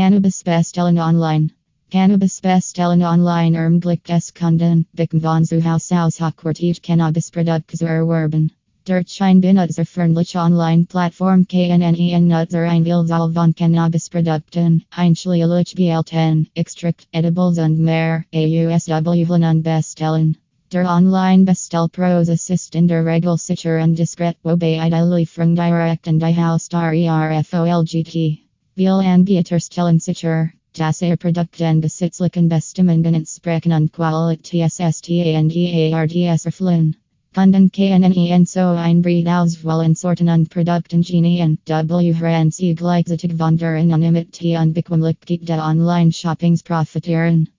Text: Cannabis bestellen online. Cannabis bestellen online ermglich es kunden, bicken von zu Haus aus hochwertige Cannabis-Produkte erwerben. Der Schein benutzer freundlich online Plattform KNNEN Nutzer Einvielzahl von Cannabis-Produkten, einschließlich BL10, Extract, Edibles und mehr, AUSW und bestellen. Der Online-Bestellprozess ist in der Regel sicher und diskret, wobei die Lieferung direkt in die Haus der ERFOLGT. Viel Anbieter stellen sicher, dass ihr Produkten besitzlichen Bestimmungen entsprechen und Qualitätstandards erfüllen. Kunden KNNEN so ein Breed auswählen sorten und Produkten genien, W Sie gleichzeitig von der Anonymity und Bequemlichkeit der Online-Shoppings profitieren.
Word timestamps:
Cannabis 0.00 0.42
bestellen 0.42 0.98
online. 0.98 1.50
Cannabis 1.90 2.40
bestellen 2.40 3.02
online 3.02 3.54
ermglich 3.54 4.00
es 4.08 4.32
kunden, 4.32 4.86
bicken 4.94 5.20
von 5.20 5.44
zu 5.44 5.62
Haus 5.62 5.92
aus 5.92 6.20
hochwertige 6.20 6.80
Cannabis-Produkte 6.80 7.84
erwerben. 7.84 8.50
Der 8.86 9.04
Schein 9.06 9.42
benutzer 9.42 9.84
freundlich 9.84 10.34
online 10.36 10.86
Plattform 10.86 11.44
KNNEN 11.46 12.28
Nutzer 12.28 12.66
Einvielzahl 12.66 13.30
von 13.34 13.54
Cannabis-Produkten, 13.54 14.86
einschließlich 14.88 15.74
BL10, 15.76 16.46
Extract, 16.54 17.06
Edibles 17.12 17.58
und 17.58 17.78
mehr, 17.78 18.24
AUSW 18.34 19.26
und 19.28 19.62
bestellen. 19.62 20.38
Der 20.72 20.88
Online-Bestellprozess 20.88 22.48
ist 22.48 22.74
in 22.74 22.88
der 22.88 23.04
Regel 23.04 23.36
sicher 23.36 23.82
und 23.82 23.98
diskret, 23.98 24.38
wobei 24.44 24.80
die 24.88 25.14
Lieferung 25.14 25.56
direkt 25.56 26.06
in 26.06 26.18
die 26.18 26.34
Haus 26.34 26.70
der 26.70 26.94
ERFOLGT. 26.94 28.49
Viel 28.80 29.04
Anbieter 29.04 29.60
stellen 29.60 30.00
sicher, 30.00 30.54
dass 30.72 31.02
ihr 31.02 31.18
Produkten 31.18 31.82
besitzlichen 31.82 32.48
Bestimmungen 32.48 33.14
entsprechen 33.14 33.72
und 33.72 33.92
Qualitätstandards 33.92 36.46
erfüllen. 36.46 36.96
Kunden 37.34 37.70
KNNEN 37.70 38.46
so 38.46 38.60
ein 38.60 39.02
Breed 39.02 39.28
auswählen 39.28 39.94
sorten 39.94 40.30
und 40.30 40.48
Produkten 40.48 41.02
genien, 41.02 41.58
W 41.66 42.50
Sie 42.50 42.74
gleichzeitig 42.74 43.36
von 43.36 43.58
der 43.58 43.76
Anonymity 43.76 44.56
und 44.56 44.72
Bequemlichkeit 44.72 45.46
der 45.46 45.62
Online-Shoppings 45.62 46.62
profitieren. 46.62 47.50